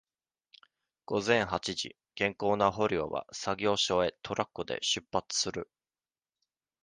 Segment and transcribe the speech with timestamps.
[1.05, 5.69] 午前八時、健康な捕虜は、作業所へ、トラックで出発する。